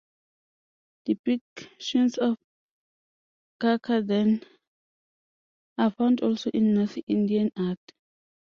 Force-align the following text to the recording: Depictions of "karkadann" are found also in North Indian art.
Depictions 1.07 2.17
of 2.17 2.39
"karkadann" 3.61 4.43
are 5.77 5.91
found 5.91 6.21
also 6.21 6.49
in 6.55 6.73
North 6.73 6.97
Indian 7.07 7.51
art. 7.55 7.77